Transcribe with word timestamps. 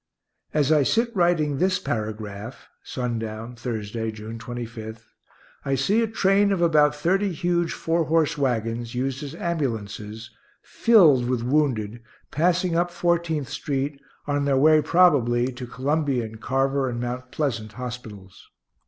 As 0.51 0.71
I 0.71 0.81
sit 0.81 1.15
writing 1.15 1.59
this 1.59 1.77
paragraph 1.77 2.67
(sundown, 2.83 3.55
Thursday, 3.55 4.09
June 4.09 4.39
25) 4.39 5.05
I 5.63 5.75
see 5.75 6.01
a 6.01 6.07
train 6.07 6.51
of 6.51 6.59
about 6.59 6.95
thirty 6.95 7.31
huge 7.31 7.71
four 7.71 8.05
horse 8.05 8.35
wagons, 8.35 8.95
used 8.95 9.21
as 9.23 9.35
ambulances, 9.35 10.31
filled 10.63 11.29
with 11.29 11.43
wounded, 11.43 12.01
passing 12.31 12.75
up 12.75 12.89
Fourteenth 12.89 13.49
street, 13.49 14.01
on 14.25 14.45
their 14.45 14.57
way, 14.57 14.81
probably, 14.81 15.51
to 15.53 15.67
Columbian, 15.67 16.37
Carver, 16.39 16.89
and 16.89 16.99
Mount 16.99 17.29
Pleasant 17.31 17.73
hospitals. 17.73 18.49